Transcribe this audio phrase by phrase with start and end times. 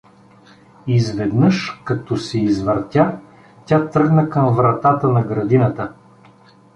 [0.87, 3.17] Изведнъж, като се извъртя,
[3.65, 5.91] тя тръгна към вратата на градината.